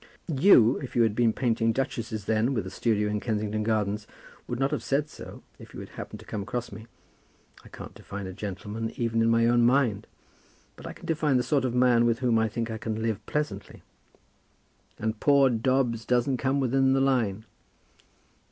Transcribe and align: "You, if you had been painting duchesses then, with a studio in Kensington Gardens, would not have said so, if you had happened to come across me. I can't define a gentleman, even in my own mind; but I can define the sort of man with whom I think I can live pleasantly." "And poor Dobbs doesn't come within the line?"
"You, 0.33 0.77
if 0.79 0.95
you 0.95 1.03
had 1.03 1.13
been 1.13 1.31
painting 1.31 1.71
duchesses 1.73 2.25
then, 2.25 2.55
with 2.55 2.65
a 2.65 2.71
studio 2.71 3.07
in 3.07 3.19
Kensington 3.19 3.61
Gardens, 3.61 4.07
would 4.47 4.57
not 4.59 4.71
have 4.71 4.81
said 4.81 5.07
so, 5.11 5.43
if 5.59 5.75
you 5.75 5.79
had 5.79 5.89
happened 5.89 6.19
to 6.21 6.25
come 6.25 6.41
across 6.41 6.71
me. 6.71 6.87
I 7.63 7.69
can't 7.69 7.93
define 7.93 8.25
a 8.25 8.33
gentleman, 8.33 8.89
even 8.97 9.21
in 9.21 9.29
my 9.29 9.45
own 9.45 9.63
mind; 9.63 10.07
but 10.75 10.87
I 10.87 10.93
can 10.93 11.05
define 11.05 11.37
the 11.37 11.43
sort 11.43 11.65
of 11.65 11.75
man 11.75 12.05
with 12.07 12.17
whom 12.17 12.39
I 12.39 12.49
think 12.49 12.71
I 12.71 12.79
can 12.79 13.03
live 13.03 13.23
pleasantly." 13.27 13.83
"And 14.97 15.19
poor 15.19 15.51
Dobbs 15.51 16.03
doesn't 16.03 16.37
come 16.37 16.59
within 16.59 16.93
the 16.93 16.99
line?" 16.99 17.45